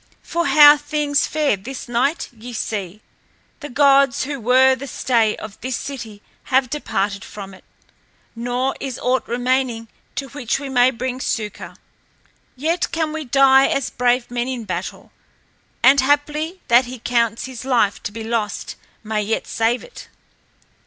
[0.23, 3.01] For how things fare this night ye see.
[3.59, 7.63] The gods who were the stay of this city have departed from it;
[8.35, 11.75] nor is aught remaining to which we may bring succor.
[12.55, 15.11] Yet can we die as brave men in battle.
[15.83, 20.07] And haply he that counts his life to be lost may yet save it."